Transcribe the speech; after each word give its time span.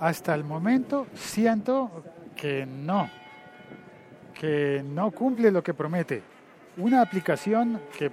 hasta 0.00 0.34
el 0.34 0.44
momento 0.44 1.06
siento 1.14 2.02
que 2.34 2.66
no, 2.66 3.08
que 4.38 4.82
no 4.84 5.10
cumple 5.10 5.50
lo 5.50 5.62
que 5.62 5.74
promete. 5.74 6.22
Una 6.78 7.02
aplicación 7.02 7.80
que 7.98 8.10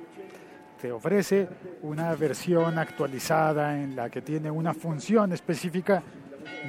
te 0.81 0.91
ofrece 0.91 1.47
una 1.81 2.13
versión 2.15 2.77
actualizada 2.77 3.81
en 3.81 3.95
la 3.95 4.09
que 4.09 4.21
tiene 4.21 4.51
una 4.51 4.73
función 4.73 5.31
específica 5.31 6.03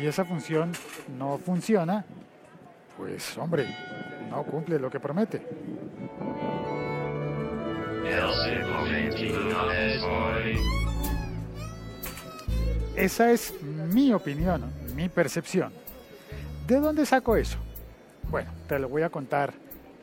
y 0.00 0.06
esa 0.06 0.24
función 0.24 0.72
no 1.18 1.38
funciona, 1.38 2.04
pues 2.96 3.36
hombre, 3.36 3.66
no 4.30 4.42
cumple 4.44 4.78
lo 4.78 4.88
que 4.88 5.00
promete. 5.00 5.42
Esa 12.96 13.30
es 13.30 13.54
mi 13.62 14.12
opinión, 14.12 14.64
mi 14.98 15.08
percepción. 15.08 15.72
¿De 16.66 16.80
dónde 16.80 17.06
saco 17.06 17.36
eso? 17.36 17.56
Bueno, 18.32 18.50
te 18.66 18.80
lo 18.80 18.88
voy 18.88 19.02
a 19.02 19.10
contar 19.10 19.54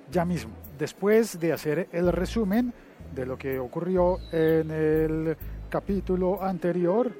ya 0.09 0.23
mismo, 0.23 0.53
después 0.79 1.37
de 1.37 1.51
hacer 1.51 1.89
el 1.91 2.13
resumen 2.13 2.73
de 3.13 3.25
lo 3.25 3.37
que 3.37 3.59
ocurrió 3.59 4.19
en 4.31 4.71
el 4.71 5.37
capítulo 5.69 6.41
anterior 6.41 7.11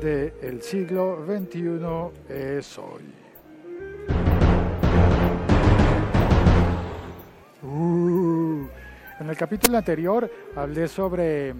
de 0.00 0.34
El 0.40 0.62
siglo 0.62 1.26
XXI 1.26 2.32
es 2.32 2.78
hoy. 2.78 3.02
Uh, 7.64 8.68
en 9.18 9.30
el 9.30 9.36
capítulo 9.36 9.78
anterior 9.78 10.30
hablé 10.54 10.86
sobre, 10.86 11.54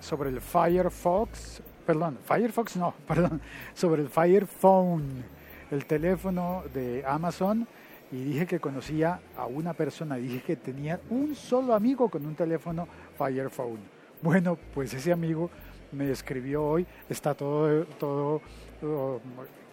sobre 0.00 0.30
el 0.30 0.40
Firefox, 0.40 1.60
perdón, 1.88 2.18
Firefox 2.22 2.76
no, 2.76 2.92
perdón, 3.08 3.40
sobre 3.72 4.02
el 4.02 4.10
Fire 4.10 4.46
Phone, 4.46 5.24
el 5.70 5.86
teléfono 5.86 6.62
de 6.74 7.02
Amazon 7.06 7.66
y 8.12 8.24
dije 8.24 8.46
que 8.46 8.60
conocía 8.60 9.20
a 9.38 9.46
una 9.46 9.72
persona, 9.72 10.16
dije 10.16 10.42
que 10.42 10.56
tenía 10.56 11.00
un 11.08 11.34
solo 11.34 11.72
amigo 11.72 12.10
con 12.10 12.26
un 12.26 12.34
teléfono 12.34 12.86
Fire 13.16 13.48
Phone. 13.48 13.80
Bueno, 14.20 14.58
pues 14.74 14.92
ese 14.92 15.12
amigo 15.12 15.48
me 15.92 16.10
escribió 16.10 16.62
hoy, 16.62 16.86
está 17.08 17.32
todo, 17.32 17.86
todo, 17.98 18.42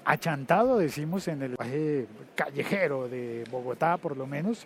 achantado, 0.05 0.77
decimos, 0.77 1.27
en 1.27 1.41
el 1.41 1.57
callejero 2.33 3.09
de 3.09 3.43
Bogotá, 3.51 3.97
por 3.97 4.15
lo 4.15 4.25
menos. 4.25 4.65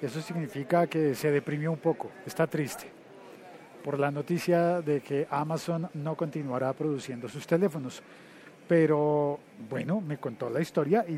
Eso 0.00 0.20
significa 0.20 0.86
que 0.86 1.16
se 1.16 1.32
deprimió 1.32 1.72
un 1.72 1.78
poco, 1.78 2.08
está 2.24 2.46
triste 2.46 2.97
por 3.88 3.98
la 3.98 4.10
noticia 4.10 4.82
de 4.82 5.00
que 5.00 5.26
Amazon 5.30 5.88
no 5.94 6.14
continuará 6.14 6.74
produciendo 6.74 7.26
sus 7.26 7.46
teléfonos. 7.46 8.02
Pero 8.68 9.40
bueno, 9.70 10.02
me 10.02 10.18
contó 10.18 10.50
la 10.50 10.60
historia 10.60 11.06
y 11.08 11.12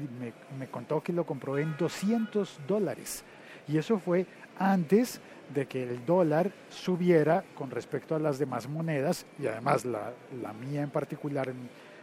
me, 0.57 0.69
contó 0.69 1.03
que 1.03 1.13
lo 1.13 1.27
compró 1.27 1.59
en 1.59 1.77
200 1.77 2.61
dólares. 2.69 3.25
Y 3.67 3.77
eso 3.77 3.99
fue 3.99 4.25
antes 4.57 5.21
de 5.53 5.67
que 5.67 5.83
el 5.83 6.07
dólar 6.07 6.53
subiera 6.69 7.43
con 7.57 7.73
respecto 7.73 8.15
a 8.15 8.21
las 8.21 8.39
demás 8.39 8.69
monedas 8.69 9.27
y 9.41 9.49
además 9.49 9.85
la, 9.85 10.13
la 10.41 10.53
mía 10.53 10.83
en 10.83 10.91
particular, 10.91 11.53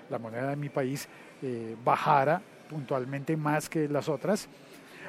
la 0.10 0.20
moneda 0.20 0.50
de 0.50 0.58
mi 0.58 0.68
país, 0.68 1.08
eh, 1.44 1.78
bajara 1.82 2.42
puntualmente 2.70 3.38
más 3.38 3.70
que 3.70 3.88
las 3.88 4.10
otras. 4.10 4.50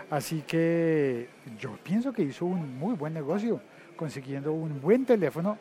Así 0.09 0.43
que 0.43 1.29
yo 1.59 1.77
pienso 1.83 2.13
que 2.13 2.23
hizo 2.23 2.45
un 2.45 2.79
muy 2.79 2.95
buen 2.95 3.13
negocio 3.13 3.61
consiguiendo 3.99 4.53
un 4.53 4.81
buen 4.81 5.05
teléfono 5.05 5.59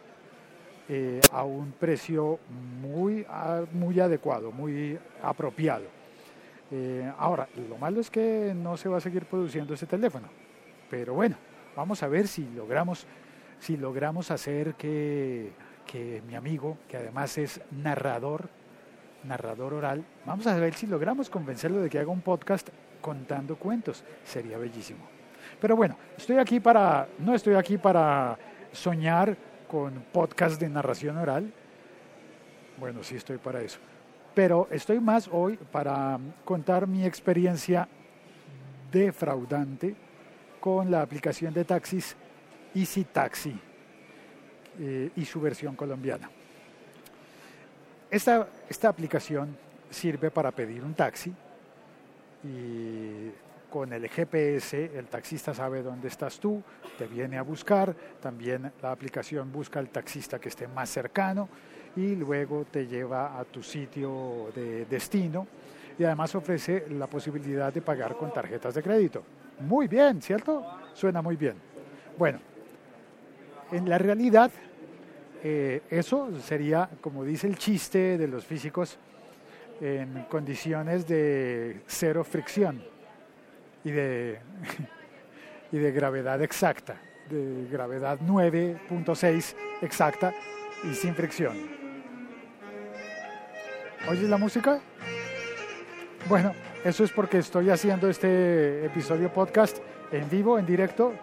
eh, 0.87 1.19
a 1.33 1.43
un 1.43 1.73
precio 1.73 2.39
muy, 2.81 3.25
muy 3.73 3.99
adecuado, 3.99 4.53
muy 4.53 4.97
apropiado. 5.21 5.83
Eh, 6.71 7.11
ahora, 7.17 7.49
lo 7.67 7.77
malo 7.77 7.99
es 7.99 8.09
que 8.09 8.53
no 8.55 8.77
se 8.77 8.87
va 8.87 8.97
a 8.97 9.01
seguir 9.01 9.25
produciendo 9.25 9.73
ese 9.73 9.85
teléfono, 9.85 10.29
pero 10.89 11.13
bueno, 11.13 11.35
vamos 11.75 12.03
a 12.03 12.07
ver 12.07 12.27
si 12.27 12.47
logramos, 12.55 13.05
si 13.59 13.75
logramos 13.75 14.31
hacer 14.31 14.75
que, 14.75 15.51
que 15.85 16.21
mi 16.27 16.35
amigo, 16.35 16.77
que 16.87 16.97
además 16.97 17.37
es 17.37 17.59
narrador, 17.71 18.49
narrador 19.23 19.73
oral, 19.73 20.05
vamos 20.25 20.47
a 20.47 20.55
ver 20.57 20.73
si 20.73 20.87
logramos 20.87 21.29
convencerlo 21.29 21.81
de 21.81 21.89
que 21.89 21.99
haga 21.99 22.11
un 22.11 22.21
podcast 22.21 22.69
contando 23.01 23.57
cuentos. 23.57 24.03
Sería 24.23 24.57
bellísimo. 24.57 25.16
Pero 25.59 25.75
bueno, 25.75 25.97
estoy 26.17 26.37
aquí 26.37 26.59
para, 26.59 27.07
no 27.19 27.33
estoy 27.33 27.55
aquí 27.55 27.77
para 27.77 28.37
soñar 28.71 29.35
con 29.67 30.05
podcast 30.11 30.59
de 30.59 30.69
narración 30.69 31.17
oral. 31.17 31.51
Bueno, 32.77 33.03
sí 33.03 33.15
estoy 33.15 33.37
para 33.37 33.61
eso. 33.61 33.79
Pero 34.35 34.67
estoy 34.69 34.99
más 34.99 35.27
hoy 35.31 35.57
para 35.71 36.19
contar 36.45 36.85
mi 36.85 37.05
experiencia 37.05 37.87
defraudante 38.91 39.95
con 40.59 40.91
la 40.91 41.01
aplicación 41.01 41.53
de 41.53 41.65
taxis 41.65 42.15
Easy 42.75 43.03
Taxi 43.05 43.59
eh, 44.79 45.09
y 45.15 45.25
su 45.25 45.41
versión 45.41 45.75
colombiana. 45.75 46.29
Esta, 48.11 48.47
esta 48.69 48.89
aplicación 48.89 49.57
sirve 49.89 50.29
para 50.29 50.51
pedir 50.51 50.83
un 50.83 50.93
taxi 50.93 51.33
y 52.43 53.31
con 53.69 53.91
el 53.93 54.07
GPS 54.07 54.91
el 54.97 55.07
taxista 55.07 55.53
sabe 55.53 55.81
dónde 55.81 56.07
estás 56.07 56.39
tú, 56.39 56.61
te 56.97 57.05
viene 57.05 57.37
a 57.37 57.41
buscar, 57.41 57.95
también 58.21 58.71
la 58.81 58.91
aplicación 58.91 59.51
busca 59.51 59.79
al 59.79 59.89
taxista 59.89 60.39
que 60.39 60.49
esté 60.49 60.67
más 60.67 60.89
cercano 60.89 61.49
y 61.95 62.15
luego 62.15 62.65
te 62.65 62.87
lleva 62.87 63.39
a 63.39 63.43
tu 63.43 63.61
sitio 63.61 64.49
de 64.55 64.85
destino 64.85 65.47
y 65.97 66.03
además 66.03 66.33
ofrece 66.35 66.85
la 66.91 67.07
posibilidad 67.07 67.73
de 67.73 67.81
pagar 67.81 68.15
con 68.15 68.31
tarjetas 68.31 68.75
de 68.75 68.83
crédito. 68.83 69.23
Muy 69.61 69.87
bien, 69.87 70.21
¿cierto? 70.21 70.63
Suena 70.93 71.21
muy 71.21 71.35
bien. 71.35 71.55
Bueno, 72.17 72.39
en 73.71 73.89
la 73.89 73.97
realidad 73.97 74.51
eh, 75.43 75.81
eso 75.89 76.29
sería, 76.41 76.89
como 77.01 77.23
dice 77.23 77.47
el 77.47 77.57
chiste 77.57 78.17
de 78.17 78.27
los 78.27 78.45
físicos, 78.45 78.97
en 79.79 80.25
condiciones 80.29 81.07
de 81.07 81.81
cero 81.85 82.23
fricción 82.23 82.96
y 83.87 83.91
de, 83.91 84.39
y 85.71 85.77
de 85.77 85.91
gravedad 85.93 86.41
exacta, 86.41 86.97
de 87.29 87.67
gravedad 87.71 88.19
9.6 88.19 89.55
exacta 89.81 90.33
y 90.83 90.93
sin 90.93 91.15
fricción. 91.15 91.55
¿Oyes 94.09 94.29
la 94.29 94.37
música? 94.37 94.79
Bueno, 96.27 96.51
eso 96.83 97.05
es 97.05 97.11
porque 97.11 97.37
estoy 97.37 97.69
haciendo 97.69 98.09
este 98.09 98.85
episodio 98.85 99.31
podcast 99.31 99.77
en 100.11 100.29
vivo, 100.29 100.59
en 100.59 100.65
directo, 100.65 101.13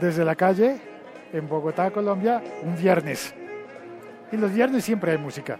desde 0.00 0.24
la 0.24 0.34
calle, 0.34 0.80
en 1.32 1.48
Bogotá, 1.48 1.92
Colombia, 1.92 2.42
un 2.62 2.76
viernes. 2.76 3.32
Y 4.32 4.36
los 4.36 4.52
viernes 4.52 4.84
siempre 4.84 5.12
hay 5.12 5.18
música 5.18 5.56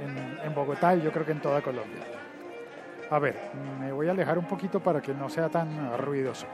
en, 0.00 0.46
en 0.46 0.54
Bogotá 0.54 0.94
y 0.94 1.02
yo 1.02 1.10
creo 1.10 1.26
que 1.26 1.32
en 1.32 1.40
toda 1.40 1.60
Colombia. 1.60 2.13
A 3.14 3.20
ver, 3.20 3.36
me 3.78 3.92
voy 3.92 4.08
a 4.08 4.10
alejar 4.10 4.40
un 4.40 4.44
poquito 4.44 4.80
para 4.80 5.00
que 5.00 5.14
no 5.14 5.28
sea 5.28 5.48
tan 5.48 5.96
ruidoso. 5.98 6.46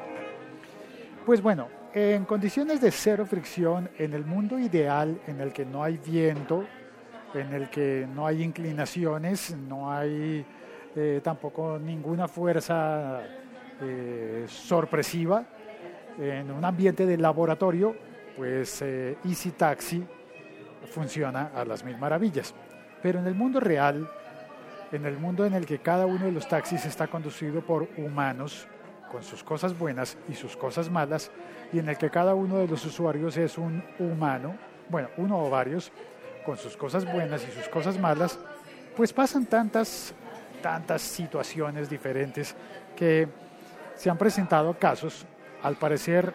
Pues 1.25 1.41
bueno, 1.41 1.69
en 1.95 2.27
condiciones 2.27 2.83
de 2.83 2.91
cero 2.91 3.25
fricción, 3.25 3.89
en 3.97 4.13
el 4.13 4.27
mundo 4.27 4.59
ideal 4.59 5.19
en 5.27 5.41
el 5.41 5.55
que 5.55 5.65
no 5.65 5.83
hay 5.83 5.97
viento, 5.97 6.67
en 7.33 7.55
el 7.55 7.71
que 7.71 8.07
no 8.15 8.27
hay 8.27 8.43
inclinaciones, 8.43 9.57
no 9.57 9.91
hay 9.91 10.45
eh, 10.95 11.23
tampoco 11.25 11.79
ninguna 11.79 12.29
fuerza 12.29 13.23
eh, 13.81 14.45
sorpresiva, 14.47 15.43
en 16.19 16.51
un 16.51 16.63
ambiente 16.63 17.07
de 17.07 17.17
laboratorio, 17.17 17.97
pues 18.37 18.83
eh, 18.83 19.17
Easy 19.25 19.53
Taxi 19.53 20.05
funciona 20.93 21.53
a 21.55 21.65
las 21.65 21.83
mil 21.83 21.97
maravillas. 21.97 22.55
Pero 23.03 23.19
en 23.19 23.27
el 23.27 23.35
mundo 23.35 23.61
real, 23.61 24.07
en 24.93 25.07
el 25.07 25.19
mundo 25.19 25.45
en 25.45 25.55
el 25.55 25.67
que 25.67 25.79
cada 25.79 26.07
uno 26.07 26.27
de 26.27 26.33
los 26.33 26.49
taxis 26.49 26.85
está 26.85 27.07
conducido 27.07 27.61
por 27.61 27.89
humanos, 27.97 28.67
con 29.11 29.23
sus 29.23 29.43
cosas 29.43 29.77
buenas 29.77 30.17
y 30.29 30.35
sus 30.35 30.57
cosas 30.57 30.91
malas, 30.91 31.31
y 31.73 31.79
en 31.79 31.89
el 31.89 31.99
que 31.99 32.11
cada 32.11 32.35
uno 32.35 32.59
de 32.59 32.69
los 32.69 32.85
usuarios 32.85 33.37
es 33.37 33.59
un 33.59 33.83
humano, 33.99 34.57
bueno, 34.89 35.09
uno 35.17 35.45
o 35.45 35.51
varios, 35.51 35.93
con 36.45 36.57
sus 36.57 36.77
cosas 36.77 37.11
buenas 37.11 37.47
y 37.47 37.51
sus 37.51 37.69
cosas 37.69 37.99
malas, 37.99 38.39
pues 38.97 39.13
pasan 39.13 39.47
tantas, 39.47 40.15
tantas 40.63 41.03
situaciones 41.03 41.89
diferentes 41.89 42.55
que 42.97 43.29
se 43.95 44.11
han 44.11 44.19
presentado 44.19 44.75
casos, 44.79 45.27
al 45.63 45.77
parecer 45.77 46.33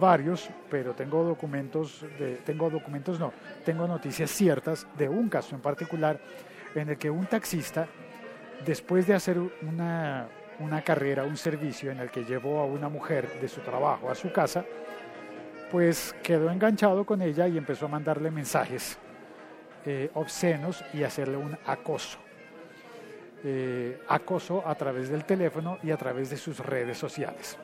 varios, 0.00 0.50
pero 0.68 0.92
tengo 0.92 1.22
documentos, 1.22 2.04
de, 2.18 2.36
tengo 2.44 2.68
documentos 2.68 3.18
no, 3.18 3.32
tengo 3.64 3.86
noticias 3.86 4.30
ciertas 4.30 4.86
de 4.98 5.08
un 5.08 5.28
caso 5.28 5.54
en 5.54 5.62
particular 5.62 6.20
en 6.80 6.90
el 6.90 6.98
que 6.98 7.10
un 7.10 7.26
taxista, 7.26 7.88
después 8.64 9.06
de 9.06 9.14
hacer 9.14 9.38
una, 9.62 10.28
una 10.60 10.82
carrera, 10.82 11.24
un 11.24 11.36
servicio 11.36 11.90
en 11.90 12.00
el 12.00 12.10
que 12.10 12.24
llevó 12.24 12.60
a 12.60 12.64
una 12.66 12.88
mujer 12.88 13.40
de 13.40 13.48
su 13.48 13.60
trabajo 13.60 14.10
a 14.10 14.14
su 14.14 14.32
casa, 14.32 14.64
pues 15.70 16.14
quedó 16.22 16.50
enganchado 16.50 17.04
con 17.04 17.20
ella 17.22 17.48
y 17.48 17.58
empezó 17.58 17.86
a 17.86 17.88
mandarle 17.88 18.30
mensajes 18.30 18.98
eh, 19.84 20.10
obscenos 20.14 20.84
y 20.92 21.02
hacerle 21.02 21.36
un 21.36 21.56
acoso. 21.66 22.18
eh, 23.44 24.00
acoso 24.08 24.66
a 24.66 24.74
través 24.74 25.08
del 25.08 25.24
teléfono 25.24 25.78
y 25.82 25.90
a 25.92 25.96
través 25.96 26.30
de 26.30 26.36
sus 26.36 26.58
redes 26.58 26.98
sociales. 26.98 27.56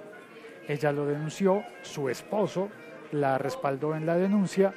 Ella 0.69 0.93
lo 0.93 1.07
denunció, 1.07 1.65
su 1.83 2.09
esposo 2.09 2.69
la 3.11 3.39
respaldó 3.39 3.97
en 3.97 4.07
la 4.07 4.17
denuncia 4.17 4.73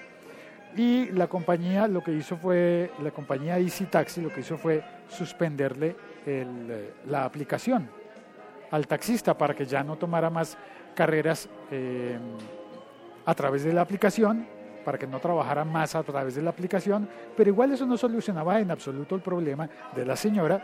y 0.76 1.12
la 1.12 1.28
compañía 1.28 1.88
lo 1.88 2.04
que 2.04 2.12
hizo 2.12 2.38
fue, 2.38 2.92
la 3.02 3.12
compañía 3.12 3.58
Easy 3.58 3.86
Taxi 3.86 4.22
lo 4.22 4.34
que 4.34 4.42
hizo 4.42 4.58
fue 4.58 4.84
suspenderle 5.08 5.96
el, 6.26 6.94
la 7.08 7.26
aplicación 7.26 7.90
al 8.72 8.88
taxista 8.88 9.38
para 9.38 9.54
que 9.54 9.66
ya 9.66 9.84
no 9.84 9.96
tomara 9.96 10.30
más 10.30 10.58
carreras 10.94 11.48
eh, 11.72 12.18
a 13.26 13.34
través 13.34 13.64
de 13.64 13.74
la 13.74 13.82
aplicación, 13.82 14.46
para 14.84 14.98
que 14.98 15.08
no 15.08 15.20
trabajara 15.20 15.64
más 15.64 15.96
a 15.96 16.04
través 16.04 16.36
de 16.36 16.42
la 16.42 16.50
aplicación, 16.50 17.08
pero 17.36 17.50
igual 17.50 17.72
eso 17.72 17.86
no 17.86 17.98
solucionaba 17.98 18.60
en 18.60 18.72
absoluto 18.72 19.16
el 19.16 19.22
problema 19.22 19.70
de 19.96 20.06
la 20.06 20.16
señora, 20.16 20.62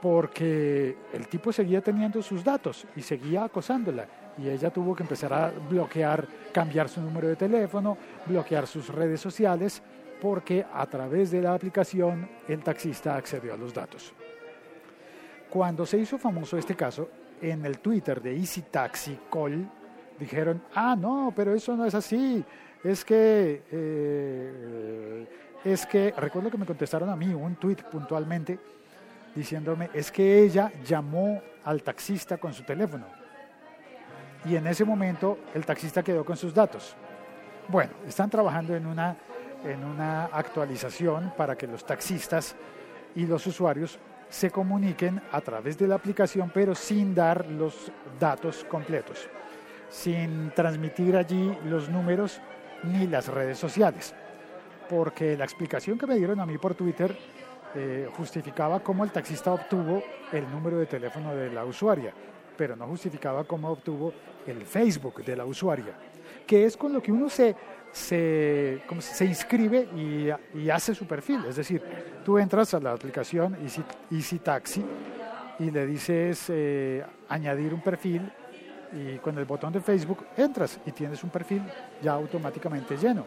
porque 0.00 0.96
el 1.12 1.26
tipo 1.26 1.52
seguía 1.52 1.80
teniendo 1.80 2.22
sus 2.22 2.44
datos 2.44 2.86
y 2.94 3.02
seguía 3.02 3.44
acosándola 3.44 4.06
y 4.38 4.48
ella 4.48 4.70
tuvo 4.70 4.94
que 4.94 5.02
empezar 5.02 5.32
a 5.32 5.50
bloquear, 5.50 6.26
cambiar 6.52 6.88
su 6.88 7.00
número 7.00 7.28
de 7.28 7.36
teléfono, 7.36 7.96
bloquear 8.26 8.66
sus 8.66 8.88
redes 8.88 9.20
sociales, 9.20 9.82
porque 10.20 10.64
a 10.72 10.86
través 10.86 11.30
de 11.30 11.42
la 11.42 11.54
aplicación 11.54 12.28
el 12.46 12.62
taxista 12.62 13.16
accedió 13.16 13.54
a 13.54 13.56
los 13.56 13.74
datos. 13.74 14.12
Cuando 15.50 15.84
se 15.86 15.98
hizo 15.98 16.18
famoso 16.18 16.56
este 16.56 16.76
caso, 16.76 17.08
en 17.40 17.64
el 17.64 17.78
Twitter 17.78 18.20
de 18.20 18.36
Easy 18.36 18.62
Taxi 18.62 19.18
Call 19.30 19.68
dijeron, 20.18 20.62
ah, 20.74 20.96
no, 20.98 21.32
pero 21.34 21.54
eso 21.54 21.76
no 21.76 21.84
es 21.84 21.94
así, 21.94 22.44
es 22.82 23.04
que, 23.04 23.62
eh, 23.70 25.26
es 25.64 25.86
que, 25.86 26.12
recuerdo 26.16 26.50
que 26.50 26.58
me 26.58 26.66
contestaron 26.66 27.08
a 27.08 27.16
mí 27.16 27.28
un 27.28 27.56
tweet 27.56 27.76
puntualmente 27.90 28.58
diciéndome, 29.34 29.90
es 29.94 30.10
que 30.10 30.42
ella 30.42 30.72
llamó 30.84 31.40
al 31.64 31.82
taxista 31.82 32.38
con 32.38 32.52
su 32.52 32.64
teléfono 32.64 33.06
y 34.44 34.56
en 34.56 34.66
ese 34.66 34.84
momento 34.84 35.38
el 35.54 35.64
taxista 35.64 36.02
quedó 36.02 36.24
con 36.24 36.36
sus 36.36 36.54
datos. 36.54 36.96
Bueno, 37.68 37.92
están 38.06 38.30
trabajando 38.30 38.74
en 38.74 38.86
una, 38.86 39.16
en 39.64 39.84
una 39.84 40.26
actualización 40.26 41.32
para 41.36 41.56
que 41.56 41.66
los 41.66 41.84
taxistas 41.84 42.54
y 43.14 43.26
los 43.26 43.46
usuarios 43.46 43.98
se 44.28 44.50
comuniquen 44.50 45.20
a 45.32 45.40
través 45.40 45.78
de 45.78 45.88
la 45.88 45.96
aplicación, 45.96 46.50
pero 46.52 46.74
sin 46.74 47.14
dar 47.14 47.46
los 47.46 47.90
datos 48.18 48.64
completos, 48.64 49.28
sin 49.88 50.50
transmitir 50.54 51.16
allí 51.16 51.56
los 51.64 51.88
números 51.88 52.40
ni 52.84 53.06
las 53.06 53.28
redes 53.28 53.58
sociales. 53.58 54.14
Porque 54.88 55.36
la 55.36 55.44
explicación 55.44 55.98
que 55.98 56.06
me 56.06 56.16
dieron 56.16 56.40
a 56.40 56.46
mí 56.46 56.56
por 56.58 56.74
Twitter 56.74 57.16
eh, 57.74 58.08
justificaba 58.16 58.80
cómo 58.80 59.04
el 59.04 59.10
taxista 59.10 59.52
obtuvo 59.52 60.02
el 60.32 60.50
número 60.50 60.78
de 60.78 60.86
teléfono 60.86 61.34
de 61.34 61.50
la 61.50 61.64
usuaria 61.64 62.14
pero 62.58 62.74
no 62.74 62.88
justificaba 62.88 63.44
cómo 63.44 63.70
obtuvo 63.70 64.12
el 64.44 64.66
Facebook 64.66 65.24
de 65.24 65.36
la 65.36 65.46
usuaria, 65.46 65.94
que 66.44 66.64
es 66.64 66.76
con 66.76 66.92
lo 66.92 67.00
que 67.00 67.12
uno 67.12 67.30
se, 67.30 67.54
se, 67.92 68.82
se 68.98 69.24
inscribe 69.24 69.88
y, 69.94 70.68
hace 70.68 70.94
su 70.94 71.06
perfil. 71.06 71.44
Es 71.48 71.56
decir, 71.56 71.80
tú 72.24 72.36
entras 72.36 72.74
a 72.74 72.80
la 72.80 72.92
aplicación 72.92 73.56
Easy, 74.10 74.38
Taxi 74.40 74.84
y 75.60 75.70
le 75.70 75.86
dices 75.86 76.46
eh, 76.48 77.04
añadir 77.28 77.72
un 77.72 77.80
perfil 77.80 78.30
y 78.92 79.18
con 79.18 79.38
el 79.38 79.44
botón 79.44 79.72
de 79.72 79.80
Facebook 79.80 80.26
entras 80.36 80.80
y 80.84 80.90
tienes 80.90 81.22
un 81.22 81.30
perfil 81.30 81.62
ya 82.02 82.12
automáticamente 82.12 82.96
lleno. 82.96 83.24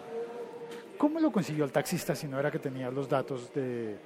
¿Cómo 0.97 1.19
lo 1.19 1.31
consiguió 1.31 1.63
el 1.63 1.71
taxista 1.71 2.13
si 2.15 2.27
no 2.27 2.37
era 2.37 2.51
que 2.51 2.59
tenía 2.59 2.91
los 2.91 3.07
datos 3.07 3.51
de, 3.53 3.97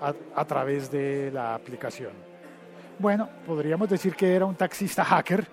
a 0.00 0.44
través 0.44 0.90
de 0.90 1.30
la 1.32 1.54
aplicación? 1.54 2.33
Bueno, 2.98 3.28
podríamos 3.46 3.88
decir 3.88 4.14
que 4.14 4.34
era 4.34 4.44
un 4.44 4.54
taxista 4.54 5.04
hacker 5.04 5.46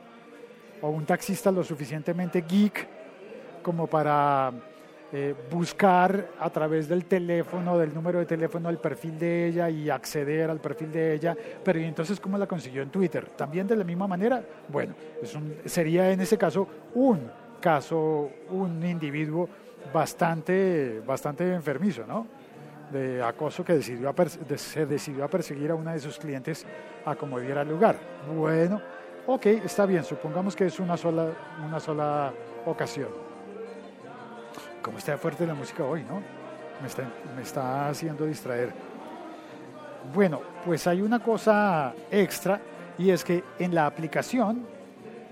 o 0.81 0.89
un 0.89 1.05
taxista 1.05 1.51
lo 1.51 1.63
suficientemente 1.63 2.41
geek 2.47 2.88
como 3.63 3.88
para 3.88 4.51
eh, 5.11 5.33
buscar 5.49 6.29
a 6.39 6.49
través 6.49 6.88
del 6.88 7.05
teléfono, 7.05 7.77
del 7.77 7.93
número 7.93 8.19
de 8.19 8.25
teléfono, 8.25 8.69
el 8.69 8.77
perfil 8.77 9.17
de 9.17 9.47
ella 9.47 9.69
y 9.69 9.89
acceder 9.89 10.49
al 10.49 10.59
perfil 10.59 10.91
de 10.91 11.13
ella. 11.15 11.35
Pero 11.63 11.79
¿y 11.79 11.83
entonces 11.83 12.19
cómo 12.19 12.38
la 12.38 12.47
consiguió 12.47 12.83
en 12.83 12.89
Twitter? 12.89 13.27
¿También 13.29 13.65
de 13.67 13.75
la 13.75 13.83
misma 13.83 14.07
manera? 14.07 14.43
Bueno, 14.69 14.93
sería 15.65 16.11
en 16.11 16.21
ese 16.21 16.38
caso 16.38 16.67
un 16.93 17.29
caso, 17.59 18.29
un 18.49 18.85
individuo 18.85 19.49
bastante, 19.91 21.01
bastante 21.05 21.53
enfermizo, 21.53 22.05
¿no? 22.05 22.27
De 22.91 23.23
acoso 23.23 23.63
que 23.63 23.73
decidió 23.73 24.13
se 24.55 24.85
decidió 24.85 25.23
a 25.25 25.27
perseguir 25.27 25.71
a 25.71 25.75
una 25.75 25.93
de 25.93 25.99
sus 25.99 26.17
clientes 26.17 26.65
a 27.05 27.15
como 27.15 27.39
diera 27.39 27.63
lugar. 27.63 27.95
Bueno, 28.35 28.81
ok, 29.27 29.45
está 29.45 29.85
bien, 29.85 30.03
supongamos 30.03 30.55
que 30.55 30.65
es 30.65 30.79
una 30.79 30.97
sola, 30.97 31.27
una 31.65 31.79
sola 31.79 32.33
ocasión. 32.65 33.09
Como 34.81 34.97
está 34.97 35.17
fuerte 35.17 35.45
la 35.45 35.53
música 35.53 35.83
hoy, 35.83 36.03
¿no? 36.03 36.21
Me 36.81 36.88
está, 36.88 37.03
me 37.35 37.41
está 37.43 37.89
haciendo 37.89 38.25
distraer. 38.25 38.73
Bueno, 40.13 40.41
pues 40.65 40.88
hay 40.88 41.01
una 41.01 41.19
cosa 41.19 41.93
extra 42.09 42.59
y 42.97 43.11
es 43.11 43.23
que 43.23 43.43
en 43.59 43.75
la 43.75 43.85
aplicación 43.85 44.65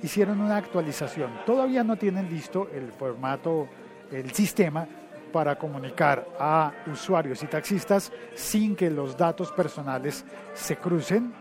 hicieron 0.02 0.40
una 0.40 0.58
actualización. 0.58 1.32
Todavía 1.46 1.84
no 1.84 1.96
tienen 1.98 2.30
listo 2.30 2.70
el 2.74 2.92
formato, 2.92 3.68
el 4.12 4.32
sistema 4.32 4.88
para 5.32 5.58
comunicar 5.58 6.28
a 6.40 6.72
usuarios 6.92 7.42
y 7.44 7.48
taxistas 7.48 8.12
sin 8.36 8.76
que 8.76 8.90
los 8.90 9.16
datos 9.18 9.52
personales 9.52 10.26
se 10.54 10.78
crucen. 10.78 11.34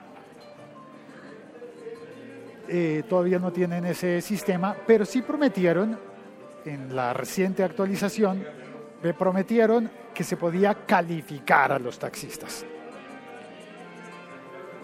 Eh, 2.69 3.03
todavía 3.09 3.39
no 3.39 3.51
tienen 3.51 3.85
ese 3.87 4.21
sistema, 4.21 4.77
pero 4.87 5.05
sí 5.05 5.23
prometieron 5.23 5.99
en 6.65 6.95
la 6.95 7.15
reciente 7.15 7.63
actualización, 7.65 8.45
me 9.03 9.15
prometieron 9.15 9.91
que 10.13 10.23
se 10.23 10.37
podía 10.37 10.75
calificar 10.75 11.73
a 11.73 11.79
los 11.79 11.99
taxistas. 11.99 12.67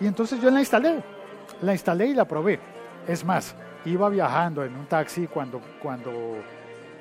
Y 0.00 0.06
entonces 0.06 0.40
yo 0.40 0.50
la 0.50 0.60
instalé, 0.60 1.02
la 1.60 1.72
instalé 1.72 2.06
y 2.06 2.14
la 2.14 2.24
probé. 2.24 2.58
Es 3.06 3.24
más, 3.24 3.54
iba 3.84 4.08
viajando 4.08 4.64
en 4.64 4.74
un 4.74 4.86
taxi 4.86 5.26
cuando, 5.26 5.60
cuando 5.82 6.10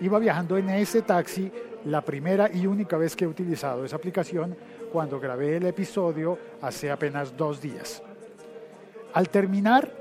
iba 0.02 0.20
viajando 0.20 0.58
en 0.58 0.70
ese 0.70 1.02
taxi 1.02 1.52
la 1.86 2.02
primera 2.02 2.50
y 2.54 2.66
única 2.66 2.98
vez 2.98 3.16
que 3.16 3.26
he 3.26 3.28
utilizado 3.28 3.86
esa 3.86 3.96
aplicación 3.96 4.56
cuando 4.92 5.20
grabé 5.20 5.58
el 5.58 5.66
episodio 5.66 6.38
hace 6.62 6.92
apenas 6.92 7.36
dos 7.36 7.62
días. 7.62 8.02
Al 9.14 9.30
terminar, 9.30 9.92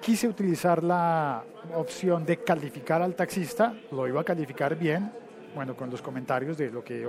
quise 0.00 0.28
utilizar 0.28 0.82
la 0.82 1.44
opción 1.74 2.24
de 2.24 2.38
calificar 2.38 3.02
al 3.02 3.14
taxista, 3.14 3.74
lo 3.92 4.08
iba 4.08 4.20
a 4.20 4.24
calificar 4.24 4.76
bien, 4.76 5.12
bueno, 5.54 5.76
con 5.76 5.90
los 5.90 6.00
comentarios 6.00 6.56
de 6.56 6.70
lo 6.70 6.82
que, 6.82 7.06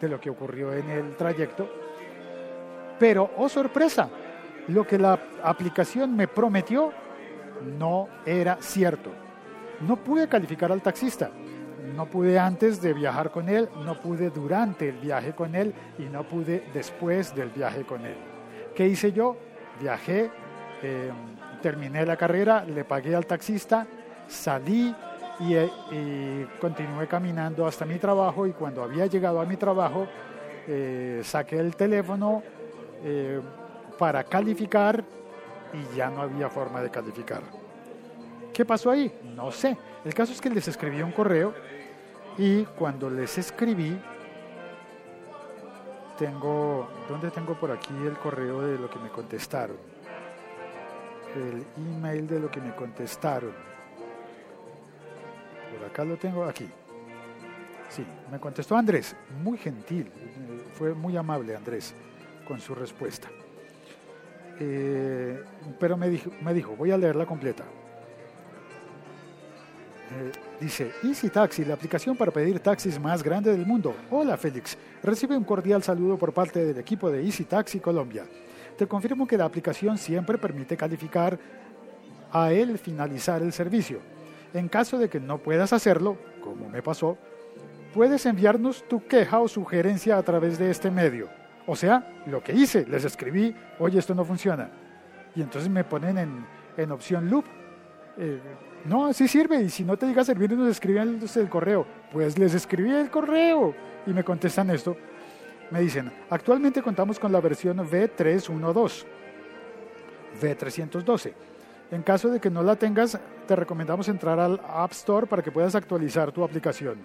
de 0.00 0.08
lo 0.08 0.20
que 0.20 0.30
ocurrió 0.30 0.72
en 0.72 0.90
el 0.90 1.16
trayecto, 1.16 1.68
pero, 2.98 3.30
oh 3.36 3.48
sorpresa, 3.48 4.08
lo 4.68 4.86
que 4.86 4.98
la 4.98 5.18
aplicación 5.42 6.16
me 6.16 6.28
prometió 6.28 6.92
no 7.78 8.08
era 8.24 8.58
cierto. 8.60 9.10
No 9.80 9.96
pude 9.96 10.28
calificar 10.28 10.72
al 10.72 10.80
taxista 10.80 11.30
no 11.94 12.06
pude 12.06 12.38
antes 12.38 12.80
de 12.80 12.92
viajar 12.92 13.30
con 13.30 13.48
él, 13.48 13.68
no 13.84 14.00
pude 14.00 14.30
durante 14.30 14.88
el 14.88 14.96
viaje 14.96 15.32
con 15.34 15.54
él 15.54 15.74
y 15.98 16.02
no 16.04 16.24
pude 16.24 16.64
después 16.72 17.34
del 17.34 17.50
viaje 17.50 17.82
con 17.84 18.04
él. 18.04 18.16
¿Qué 18.74 18.86
hice 18.86 19.12
yo? 19.12 19.36
Viajé, 19.80 20.30
em, 20.82 21.14
terminé 21.62 22.04
la 22.04 22.16
carrera, 22.16 22.64
le 22.64 22.84
pagué 22.84 23.14
al 23.14 23.26
taxista, 23.26 23.86
salí 24.28 24.94
eh, 25.40 25.70
y, 25.90 26.44
continué 26.60 27.06
caminando 27.06 27.66
hasta 27.66 27.84
mi 27.84 27.98
trabajo 27.98 28.46
y 28.46 28.52
cuando 28.52 28.82
había 28.82 29.06
llegado 29.06 29.40
a 29.40 29.44
mi 29.44 29.56
trabajo 29.56 30.06
eh, 30.66 31.20
saqué 31.22 31.58
el 31.58 31.76
teléfono 31.76 32.42
eh, 33.04 33.40
para 33.98 34.24
calificar 34.24 35.04
y 35.72 35.96
ya 35.96 36.08
no 36.08 36.22
había 36.22 36.48
forma 36.48 36.80
de 36.80 36.90
calificar. 36.90 37.65
¿Qué 38.56 38.64
pasó 38.64 38.90
ahí? 38.90 39.12
No 39.22 39.52
sé. 39.52 39.76
El 40.02 40.14
caso 40.14 40.32
es 40.32 40.40
que 40.40 40.48
les 40.48 40.66
escribí 40.66 41.02
un 41.02 41.12
correo 41.12 41.52
y 42.38 42.64
cuando 42.64 43.10
les 43.10 43.36
escribí, 43.36 44.00
tengo, 46.16 46.88
¿dónde 47.06 47.30
tengo 47.30 47.52
por 47.60 47.70
aquí 47.70 47.92
el 48.06 48.14
correo 48.14 48.62
de 48.62 48.78
lo 48.78 48.88
que 48.88 48.98
me 48.98 49.10
contestaron? 49.10 49.76
El 51.34 51.66
email 51.76 52.26
de 52.26 52.40
lo 52.40 52.50
que 52.50 52.62
me 52.62 52.74
contestaron. 52.74 53.52
Por 55.76 55.90
acá 55.90 56.02
lo 56.06 56.16
tengo, 56.16 56.42
aquí. 56.44 56.66
Sí, 57.90 58.06
me 58.32 58.40
contestó 58.40 58.74
Andrés, 58.74 59.14
muy 59.42 59.58
gentil, 59.58 60.10
fue 60.78 60.94
muy 60.94 61.14
amable 61.14 61.54
Andrés 61.54 61.94
con 62.48 62.58
su 62.58 62.74
respuesta. 62.74 63.28
Eh, 64.58 65.44
pero 65.78 65.98
me 65.98 66.08
dijo, 66.08 66.30
me 66.40 66.54
dijo, 66.54 66.74
voy 66.74 66.90
a 66.90 66.96
leerla 66.96 67.26
completa. 67.26 67.64
Eh, 70.16 70.32
dice, 70.60 70.92
Easy 71.02 71.28
Taxi, 71.28 71.64
la 71.64 71.74
aplicación 71.74 72.16
para 72.16 72.30
pedir 72.30 72.58
taxis 72.60 72.98
más 72.98 73.22
grande 73.22 73.52
del 73.52 73.66
mundo. 73.66 73.94
Hola 74.10 74.38
Félix, 74.38 74.78
recibe 75.02 75.36
un 75.36 75.44
cordial 75.44 75.82
saludo 75.82 76.16
por 76.16 76.32
parte 76.32 76.64
del 76.64 76.78
equipo 76.78 77.10
de 77.10 77.22
Easy 77.22 77.44
Taxi 77.44 77.80
Colombia. 77.80 78.24
te 78.78 78.86
confirmo 78.86 79.26
que 79.26 79.36
la 79.36 79.44
aplicación 79.44 79.98
siempre 79.98 80.38
permite 80.38 80.76
calificar 80.76 81.38
a 82.32 82.50
él 82.52 82.78
finalizar 82.78 83.42
el 83.42 83.52
servicio. 83.52 84.00
En 84.54 84.68
caso 84.68 84.98
de 84.98 85.08
que 85.10 85.20
no 85.20 85.38
puedas 85.38 85.72
hacerlo, 85.74 86.16
como 86.40 86.68
me 86.68 86.82
pasó, 86.82 87.18
puedes 87.92 88.24
enviarnos 88.24 88.86
tu 88.88 89.06
queja 89.06 89.40
o 89.40 89.48
sugerencia 89.48 90.16
a 90.16 90.22
través 90.22 90.58
de 90.58 90.70
este 90.70 90.90
medio. 90.90 91.28
O 91.66 91.76
sea, 91.76 92.22
lo 92.26 92.42
que 92.42 92.52
hice, 92.52 92.86
les 92.86 93.04
escribí, 93.04 93.54
oye, 93.78 93.98
esto 93.98 94.14
no 94.14 94.24
funciona. 94.24 94.70
Y 95.34 95.42
entonces 95.42 95.68
me 95.68 95.84
ponen 95.84 96.46
en, 96.76 96.92
opción 96.92 97.28
loop. 97.28 97.44
Eh, 98.18 98.40
no, 98.88 99.06
así 99.06 99.28
sirve. 99.28 99.62
Y 99.62 99.70
si 99.70 99.84
no 99.84 99.96
te 99.96 100.06
llega 100.06 100.22
a 100.22 100.24
servir, 100.24 100.52
nos 100.52 100.70
escriben 100.70 101.20
el 101.34 101.48
correo. 101.48 101.86
Pues 102.12 102.38
les 102.38 102.54
escribí 102.54 102.92
el 102.92 103.10
correo 103.10 103.74
y 104.06 104.10
me 104.12 104.24
contestan 104.24 104.70
esto. 104.70 104.96
Me 105.70 105.80
dicen, 105.80 106.12
actualmente 106.30 106.80
contamos 106.80 107.18
con 107.18 107.32
la 107.32 107.40
versión 107.40 107.78
V312, 107.78 109.04
V312. 110.40 111.32
En 111.90 112.02
caso 112.02 112.28
de 112.28 112.40
que 112.40 112.50
no 112.50 112.62
la 112.62 112.76
tengas, 112.76 113.18
te 113.46 113.56
recomendamos 113.56 114.08
entrar 114.08 114.38
al 114.38 114.60
App 114.66 114.92
Store 114.92 115.26
para 115.26 115.42
que 115.42 115.50
puedas 115.50 115.74
actualizar 115.74 116.32
tu 116.32 116.44
aplicación. 116.44 116.98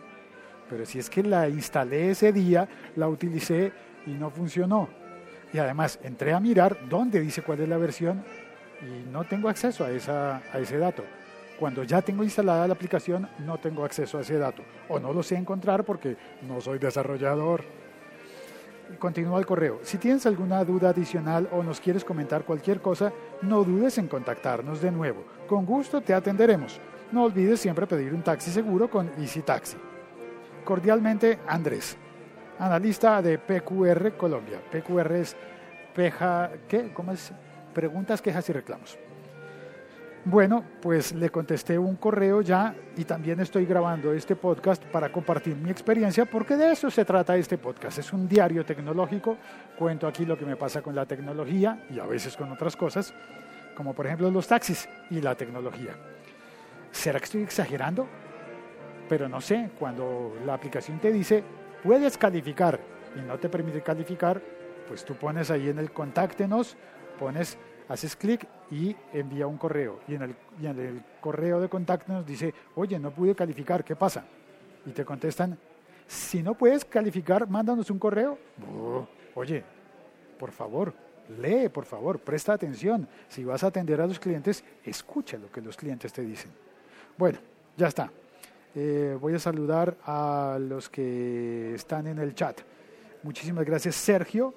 Pero 0.69 0.85
si 0.85 0.99
es 0.99 1.09
que 1.09 1.23
la 1.23 1.49
instalé 1.49 2.11
ese 2.11 2.31
día, 2.31 2.67
la 2.95 3.07
utilicé 3.07 3.71
y 4.05 4.11
no 4.11 4.29
funcionó. 4.29 4.89
Y 5.53 5.57
además 5.57 5.99
entré 6.03 6.33
a 6.33 6.39
mirar 6.39 6.77
dónde 6.87 7.19
dice 7.19 7.41
cuál 7.41 7.59
es 7.61 7.69
la 7.69 7.77
versión 7.77 8.23
y 8.81 9.09
no 9.11 9.23
tengo 9.25 9.49
acceso 9.49 9.83
a, 9.83 9.91
esa, 9.91 10.37
a 10.37 10.59
ese 10.59 10.77
dato. 10.77 11.03
Cuando 11.61 11.83
ya 11.83 12.01
tengo 12.01 12.23
instalada 12.23 12.65
la 12.65 12.73
aplicación, 12.73 13.29
no 13.45 13.59
tengo 13.59 13.85
acceso 13.85 14.17
a 14.17 14.21
ese 14.21 14.39
dato. 14.39 14.63
O 14.89 14.99
no 14.99 15.13
lo 15.13 15.21
sé 15.21 15.35
encontrar 15.35 15.83
porque 15.83 16.17
no 16.41 16.59
soy 16.59 16.79
desarrollador. 16.79 17.63
Continúa 18.97 19.37
el 19.37 19.45
correo. 19.45 19.77
Si 19.83 19.99
tienes 19.99 20.25
alguna 20.25 20.65
duda 20.65 20.89
adicional 20.89 21.47
o 21.51 21.61
nos 21.61 21.79
quieres 21.79 22.03
comentar 22.03 22.45
cualquier 22.45 22.81
cosa, 22.81 23.13
no 23.43 23.63
dudes 23.63 23.99
en 23.99 24.07
contactarnos 24.07 24.81
de 24.81 24.89
nuevo. 24.89 25.23
Con 25.47 25.63
gusto 25.67 26.01
te 26.01 26.15
atenderemos. 26.15 26.79
No 27.11 27.25
olvides 27.25 27.59
siempre 27.59 27.85
pedir 27.85 28.11
un 28.11 28.23
taxi 28.23 28.49
seguro 28.49 28.89
con 28.89 29.11
Easy 29.19 29.43
Taxi. 29.43 29.77
Cordialmente, 30.65 31.41
Andrés, 31.45 31.95
analista 32.57 33.21
de 33.21 33.37
PQR 33.37 34.17
Colombia. 34.17 34.59
PQR 34.71 35.11
es 35.11 35.37
peja, 35.93 36.49
¿qué? 36.67 36.91
¿Cómo 36.91 37.11
es? 37.11 37.31
Preguntas, 37.71 38.19
quejas 38.19 38.49
y 38.49 38.53
reclamos. 38.53 38.97
Bueno, 40.23 40.63
pues 40.83 41.13
le 41.13 41.31
contesté 41.31 41.79
un 41.79 41.95
correo 41.95 42.41
ya 42.41 42.75
y 42.95 43.05
también 43.05 43.39
estoy 43.39 43.65
grabando 43.65 44.13
este 44.13 44.35
podcast 44.35 44.83
para 44.85 45.11
compartir 45.11 45.55
mi 45.55 45.71
experiencia 45.71 46.25
porque 46.25 46.55
de 46.55 46.73
eso 46.73 46.91
se 46.91 47.03
trata 47.05 47.35
este 47.35 47.57
podcast. 47.57 47.97
Es 47.97 48.13
un 48.13 48.27
diario 48.27 48.63
tecnológico, 48.63 49.37
cuento 49.79 50.05
aquí 50.05 50.23
lo 50.23 50.37
que 50.37 50.45
me 50.45 50.55
pasa 50.55 50.83
con 50.83 50.93
la 50.93 51.07
tecnología 51.07 51.87
y 51.89 51.97
a 51.97 52.05
veces 52.05 52.37
con 52.37 52.51
otras 52.51 52.75
cosas, 52.75 53.15
como 53.75 53.95
por 53.95 54.05
ejemplo 54.05 54.29
los 54.29 54.47
taxis 54.47 54.87
y 55.09 55.21
la 55.21 55.33
tecnología. 55.33 55.95
¿Será 56.91 57.17
que 57.17 57.25
estoy 57.25 57.41
exagerando? 57.41 58.07
Pero 59.09 59.27
no 59.27 59.41
sé, 59.41 59.71
cuando 59.79 60.35
la 60.45 60.53
aplicación 60.53 60.99
te 60.99 61.11
dice, 61.11 61.43
puedes 61.81 62.15
calificar 62.19 62.79
y 63.15 63.21
no 63.21 63.39
te 63.39 63.49
permite 63.49 63.81
calificar, 63.81 64.39
pues 64.87 65.03
tú 65.03 65.15
pones 65.15 65.49
ahí 65.49 65.69
en 65.69 65.79
el 65.79 65.91
contáctenos, 65.91 66.77
pones 67.17 67.57
haces 67.91 68.15
clic 68.15 68.47
y 68.71 68.95
envía 69.13 69.47
un 69.47 69.57
correo. 69.57 69.99
Y 70.07 70.15
en, 70.15 70.21
el, 70.23 70.35
en 70.61 70.79
el 70.79 71.03
correo 71.19 71.59
de 71.59 71.67
contacto 71.67 72.13
nos 72.13 72.25
dice, 72.25 72.53
oye, 72.75 72.97
no 72.97 73.11
pude 73.11 73.35
calificar, 73.35 73.83
¿qué 73.83 73.95
pasa? 73.95 74.23
Y 74.85 74.91
te 74.91 75.03
contestan, 75.03 75.57
si 76.07 76.41
no 76.41 76.55
puedes 76.55 76.85
calificar, 76.85 77.47
mándanos 77.47 77.89
un 77.89 77.99
correo. 77.99 78.37
oye, 79.35 79.63
por 80.39 80.51
favor, 80.51 80.93
lee, 81.39 81.69
por 81.69 81.85
favor, 81.85 82.19
presta 82.19 82.53
atención. 82.53 83.07
Si 83.27 83.43
vas 83.43 83.63
a 83.63 83.67
atender 83.67 83.99
a 84.01 84.07
los 84.07 84.19
clientes, 84.19 84.63
escucha 84.85 85.37
lo 85.37 85.51
que 85.51 85.61
los 85.61 85.75
clientes 85.75 86.11
te 86.13 86.21
dicen. 86.21 86.51
Bueno, 87.17 87.39
ya 87.77 87.87
está. 87.87 88.11
Eh, 88.73 89.17
voy 89.19 89.35
a 89.35 89.39
saludar 89.39 89.97
a 90.05 90.57
los 90.59 90.89
que 90.89 91.75
están 91.75 92.07
en 92.07 92.19
el 92.19 92.33
chat. 92.35 92.61
Muchísimas 93.23 93.65
gracias, 93.65 93.95
Sergio. 93.95 94.53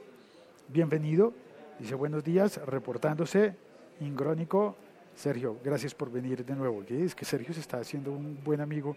Bienvenido. 0.68 1.34
Dice 1.78 1.96
buenos 1.96 2.22
días, 2.22 2.60
reportándose, 2.66 3.56
Ingrónico. 4.00 4.76
Sergio, 5.14 5.58
gracias 5.62 5.94
por 5.94 6.10
venir 6.10 6.44
de 6.44 6.54
nuevo. 6.54 6.82
Es 6.88 7.14
que 7.14 7.24
Sergio 7.24 7.52
se 7.52 7.60
está 7.60 7.78
haciendo 7.78 8.12
un 8.12 8.42
buen 8.42 8.60
amigo, 8.60 8.96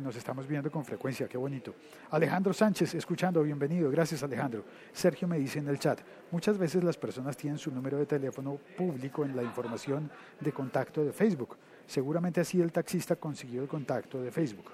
nos 0.00 0.16
estamos 0.16 0.46
viendo 0.46 0.70
con 0.70 0.84
frecuencia, 0.84 1.28
qué 1.28 1.36
bonito. 1.36 1.74
Alejandro 2.10 2.52
Sánchez, 2.52 2.94
escuchando, 2.94 3.42
bienvenido, 3.42 3.90
gracias 3.90 4.22
Alejandro. 4.22 4.64
Sergio 4.92 5.28
me 5.28 5.38
dice 5.38 5.58
en 5.58 5.68
el 5.68 5.78
chat, 5.78 6.00
muchas 6.30 6.56
veces 6.56 6.82
las 6.84 6.96
personas 6.96 7.36
tienen 7.36 7.58
su 7.58 7.70
número 7.70 7.98
de 7.98 8.06
teléfono 8.06 8.58
público 8.76 9.24
en 9.24 9.36
la 9.36 9.42
información 9.42 10.10
de 10.40 10.52
contacto 10.52 11.04
de 11.04 11.12
Facebook. 11.12 11.56
Seguramente 11.86 12.40
así 12.40 12.60
el 12.60 12.72
taxista 12.72 13.16
consiguió 13.16 13.62
el 13.62 13.68
contacto 13.68 14.20
de 14.20 14.30
Facebook. 14.30 14.70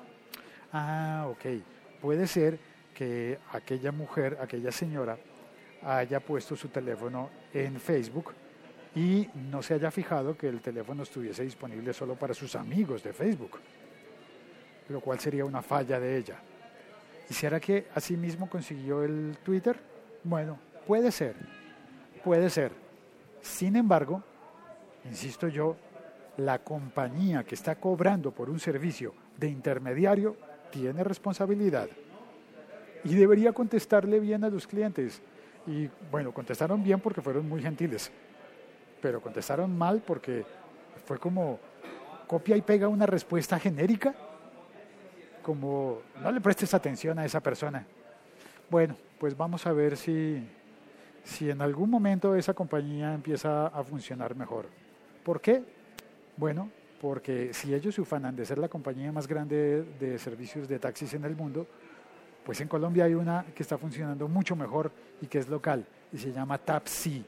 Ah, 0.72 1.26
ok. 1.28 1.62
Puede 2.00 2.26
ser 2.26 2.58
que 2.94 3.38
aquella 3.52 3.92
mujer, 3.92 4.38
aquella 4.40 4.70
señora, 4.70 5.18
haya 5.84 6.20
puesto 6.20 6.56
su 6.56 6.68
teléfono 6.68 7.30
en 7.52 7.78
Facebook 7.78 8.32
y 8.94 9.28
no 9.50 9.62
se 9.62 9.74
haya 9.74 9.90
fijado 9.90 10.36
que 10.36 10.48
el 10.48 10.60
teléfono 10.60 11.02
estuviese 11.02 11.42
disponible 11.42 11.92
solo 11.92 12.14
para 12.14 12.32
sus 12.32 12.54
amigos 12.54 13.02
de 13.02 13.12
Facebook, 13.12 13.58
lo 14.88 15.00
cual 15.00 15.18
sería 15.18 15.44
una 15.44 15.62
falla 15.62 15.98
de 15.98 16.16
ella. 16.16 16.36
¿Y 17.28 17.34
será 17.34 17.58
que 17.58 17.88
asimismo 17.94 18.48
consiguió 18.48 19.02
el 19.02 19.38
Twitter? 19.42 19.78
Bueno, 20.22 20.58
puede 20.86 21.10
ser, 21.10 21.34
puede 22.22 22.50
ser. 22.50 22.72
Sin 23.40 23.76
embargo, 23.76 24.22
insisto 25.04 25.48
yo, 25.48 25.76
la 26.36 26.58
compañía 26.60 27.44
que 27.44 27.54
está 27.54 27.76
cobrando 27.76 28.30
por 28.30 28.50
un 28.50 28.60
servicio 28.60 29.14
de 29.36 29.48
intermediario 29.48 30.36
tiene 30.70 31.04
responsabilidad 31.04 31.88
y 33.04 33.14
debería 33.14 33.52
contestarle 33.52 34.18
bien 34.18 34.44
a 34.44 34.50
los 34.50 34.66
clientes. 34.66 35.22
Y 35.66 35.88
bueno, 36.10 36.32
contestaron 36.32 36.82
bien 36.82 37.00
porque 37.00 37.22
fueron 37.22 37.48
muy 37.48 37.62
gentiles, 37.62 38.10
pero 39.00 39.20
contestaron 39.20 39.76
mal 39.76 40.02
porque 40.06 40.44
fue 41.04 41.18
como 41.18 41.58
copia 42.26 42.56
y 42.56 42.62
pega 42.62 42.88
una 42.88 43.06
respuesta 43.06 43.58
genérica, 43.58 44.14
como 45.42 46.00
no 46.22 46.32
le 46.32 46.40
prestes 46.40 46.74
atención 46.74 47.18
a 47.18 47.24
esa 47.24 47.40
persona. 47.40 47.86
Bueno, 48.70 48.96
pues 49.18 49.36
vamos 49.36 49.66
a 49.66 49.72
ver 49.72 49.96
si, 49.96 50.46
si 51.22 51.50
en 51.50 51.60
algún 51.62 51.90
momento 51.90 52.34
esa 52.34 52.54
compañía 52.54 53.14
empieza 53.14 53.66
a 53.68 53.84
funcionar 53.84 54.34
mejor. 54.34 54.66
¿Por 55.22 55.40
qué? 55.40 55.62
Bueno, 56.36 56.70
porque 57.00 57.52
si 57.52 57.74
ellos 57.74 57.94
se 57.94 58.00
ufanan 58.00 58.34
de 58.34 58.46
ser 58.46 58.58
la 58.58 58.68
compañía 58.68 59.12
más 59.12 59.28
grande 59.28 59.84
de 60.00 60.18
servicios 60.18 60.66
de 60.68 60.78
taxis 60.78 61.12
en 61.14 61.24
el 61.24 61.36
mundo, 61.36 61.66
pues 62.44 62.60
en 62.60 62.68
Colombia 62.68 63.04
hay 63.04 63.14
una 63.14 63.44
que 63.54 63.62
está 63.62 63.78
funcionando 63.78 64.28
mucho 64.28 64.54
mejor 64.54 64.92
y 65.20 65.26
que 65.26 65.38
es 65.38 65.48
local 65.48 65.86
y 66.12 66.18
se 66.18 66.32
llama 66.32 66.58
TAPSI, 66.58 67.24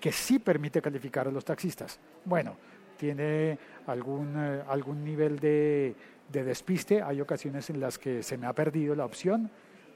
que 0.00 0.12
sí 0.12 0.38
permite 0.38 0.80
calificar 0.80 1.26
a 1.26 1.30
los 1.30 1.44
taxistas. 1.44 1.98
Bueno, 2.24 2.56
tiene 2.96 3.58
algún, 3.86 4.34
eh, 4.36 4.62
algún 4.68 5.04
nivel 5.04 5.38
de, 5.38 5.94
de, 6.30 6.44
despiste, 6.44 7.02
hay 7.02 7.20
ocasiones 7.20 7.68
en 7.70 7.80
las 7.80 7.98
que 7.98 8.22
se 8.22 8.38
me 8.38 8.46
ha 8.46 8.52
perdido 8.52 8.94
la 8.94 9.04
opción 9.04 9.50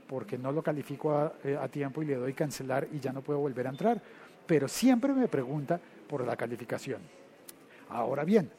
porque 0.09 0.39
no 0.39 0.53
lo 0.53 0.63
califico 0.63 1.33
eh, 1.45 1.57
a 1.61 1.69
tiempo 1.69 2.03
y 2.03 2.07
le 2.07 2.17
doy 2.17 2.33
cancelar 2.33 2.89
y 2.93 3.01
ya 3.01 3.13
no 3.13 3.23
puedo 3.23 3.39
volver 3.39 3.67
a 3.67 3.71
entrar, 3.71 4.01
pero 4.47 4.69
siempre 4.69 5.13
me 5.13 5.29
pregunta 5.29 5.81
por 6.09 6.25
la 6.27 6.37
calificación. 6.37 7.01
Ahora 7.89 8.25
bien, 8.25 8.51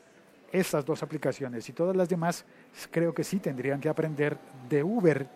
estas 0.51 0.85
dos 0.85 1.03
aplicaciones 1.03 1.67
y 1.67 1.73
todas 1.73 1.95
las 1.95 2.07
demás 2.07 2.45
creo 2.91 3.13
que 3.13 3.23
sí 3.23 3.39
tendrían 3.39 3.79
que 3.79 3.89
aprender 3.89 4.37
de 4.69 4.83
Uber 4.83 5.27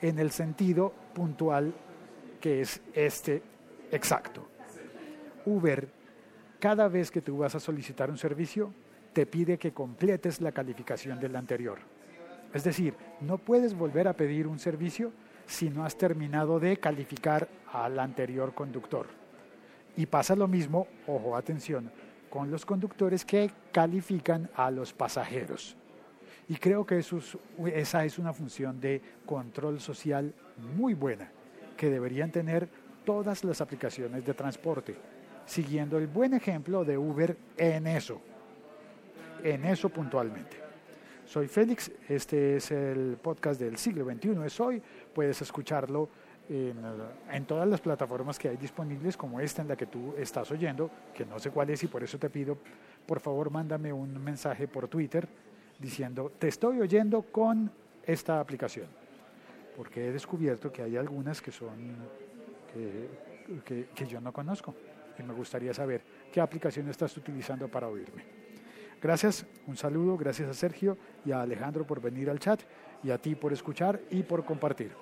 en 0.00 0.18
el 0.18 0.30
sentido 0.30 0.92
puntual 1.14 1.72
que 2.40 2.60
es 2.60 2.80
este 2.94 3.42
exacto. 3.90 4.46
Uber, 5.44 5.88
cada 6.58 6.88
vez 6.88 7.10
que 7.10 7.22
tú 7.22 7.38
vas 7.38 7.54
a 7.54 7.60
solicitar 7.60 8.10
un 8.10 8.18
servicio, 8.18 8.72
te 9.12 9.26
pide 9.26 9.58
que 9.58 9.72
completes 9.72 10.40
la 10.40 10.52
calificación 10.52 11.18
del 11.18 11.36
anterior. 11.36 11.78
Es 12.52 12.64
decir, 12.64 12.94
no 13.20 13.38
puedes 13.38 13.74
volver 13.74 14.08
a 14.08 14.12
pedir 14.14 14.46
un 14.46 14.58
servicio 14.58 15.12
si 15.46 15.70
no 15.70 15.84
has 15.84 15.96
terminado 15.96 16.58
de 16.58 16.76
calificar 16.78 17.48
al 17.72 17.98
anterior 17.98 18.54
conductor. 18.54 19.06
Y 19.96 20.06
pasa 20.06 20.36
lo 20.36 20.48
mismo, 20.48 20.88
ojo, 21.06 21.36
atención, 21.36 21.90
con 22.28 22.50
los 22.50 22.66
conductores 22.66 23.24
que 23.24 23.50
califican 23.72 24.50
a 24.54 24.70
los 24.70 24.92
pasajeros. 24.92 25.76
Y 26.48 26.56
creo 26.56 26.86
que 26.86 26.98
eso 26.98 27.18
esa 27.66 28.04
es 28.04 28.18
una 28.18 28.32
función 28.32 28.80
de 28.80 29.00
control 29.24 29.80
social 29.80 30.32
muy 30.76 30.94
buena 30.94 31.28
que 31.76 31.90
deberían 31.90 32.30
tener 32.30 32.68
todas 33.04 33.44
las 33.44 33.60
aplicaciones 33.60 34.24
de 34.24 34.34
transporte, 34.34 34.94
siguiendo 35.44 35.98
el 35.98 36.06
buen 36.06 36.34
ejemplo 36.34 36.84
de 36.84 36.96
Uber 36.96 37.36
en 37.56 37.86
eso, 37.86 38.20
en 39.42 39.64
eso 39.64 39.88
puntualmente. 39.88 40.56
Soy 41.24 41.48
Félix, 41.48 41.90
este 42.08 42.56
es 42.56 42.70
el 42.70 43.18
podcast 43.20 43.60
del 43.60 43.76
siglo 43.76 44.04
XXI, 44.04 44.44
es 44.44 44.60
hoy, 44.60 44.80
puedes 45.12 45.42
escucharlo 45.42 46.08
en, 46.48 47.44
todas 47.44 47.68
las 47.68 47.80
plataformas 47.80 48.38
que 48.38 48.48
hay 48.48 48.56
disponibles, 48.56 49.16
como 49.16 49.40
esta 49.40 49.62
en 49.62 49.68
la 49.68 49.76
que 49.76 49.86
tú 49.86 50.14
estás 50.16 50.48
oyendo, 50.52 50.88
que 51.12 51.26
no 51.26 51.40
sé 51.40 51.50
cuál 51.50 51.70
es 51.70 51.82
y 51.82 51.88
por 51.88 52.04
eso 52.04 52.16
te 52.18 52.30
pido, 52.30 52.56
por 53.04 53.18
favor, 53.18 53.50
mándame 53.50 53.92
un 53.92 54.22
mensaje 54.22 54.68
por 54.68 54.86
Twitter 54.86 55.28
diciendo, 55.78 56.32
te 56.38 56.48
estoy 56.48 56.80
oyendo 56.80 57.22
con 57.22 57.70
esta 58.04 58.40
aplicación. 58.40 58.86
Porque 59.76 60.08
he 60.08 60.12
descubierto 60.12 60.72
que 60.72 60.82
hay 60.82 60.96
algunas 60.96 61.42
que 61.42 61.52
son 61.52 61.96
que, 63.64 63.88
que 63.94 64.06
yo 64.06 64.20
no 64.20 64.32
conozco 64.32 64.74
y 65.18 65.22
me 65.22 65.32
gustaría 65.32 65.72
saber 65.72 66.02
qué 66.32 66.40
aplicación 66.40 66.88
estás 66.88 67.16
utilizando 67.16 67.68
para 67.68 67.88
oírme. 67.88 68.24
Gracias, 69.00 69.46
un 69.66 69.76
saludo, 69.76 70.16
gracias 70.16 70.48
a 70.48 70.54
Sergio 70.54 70.96
y 71.24 71.32
a 71.32 71.42
Alejandro 71.42 71.86
por 71.86 72.00
venir 72.00 72.30
al 72.30 72.38
chat 72.38 72.60
y 73.02 73.10
a 73.10 73.18
ti 73.18 73.34
por 73.34 73.52
escuchar 73.52 74.00
y 74.10 74.22
por 74.22 74.44
compartir. 74.44 74.92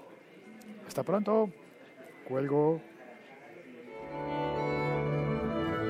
Hasta 0.87 1.03
pronto. 1.03 1.51
Cuelgo. 2.29 2.81